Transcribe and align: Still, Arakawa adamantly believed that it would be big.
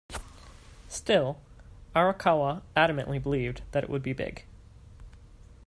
Still, 0.87 1.37
Arakawa 1.95 2.63
adamantly 2.75 3.21
believed 3.21 3.61
that 3.71 3.83
it 3.83 3.89
would 3.91 4.01
be 4.01 4.13
big. 4.13 4.45